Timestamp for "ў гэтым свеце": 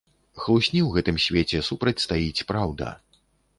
0.83-1.61